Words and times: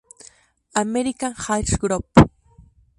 American 0.81 1.35
Airlines 1.47 1.77
Group 1.77 2.05